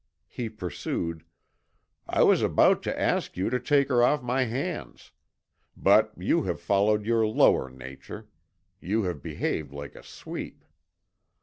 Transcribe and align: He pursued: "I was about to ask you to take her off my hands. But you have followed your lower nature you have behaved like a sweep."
He 0.27 0.49
pursued: 0.49 1.25
"I 2.07 2.23
was 2.23 2.41
about 2.41 2.81
to 2.81 2.99
ask 2.99 3.37
you 3.37 3.51
to 3.51 3.59
take 3.59 3.87
her 3.89 4.01
off 4.01 4.23
my 4.23 4.45
hands. 4.45 5.11
But 5.77 6.11
you 6.17 6.41
have 6.45 6.59
followed 6.59 7.05
your 7.05 7.27
lower 7.27 7.69
nature 7.69 8.27
you 8.79 9.03
have 9.03 9.21
behaved 9.21 9.71
like 9.71 9.93
a 9.93 10.01
sweep." 10.01 10.65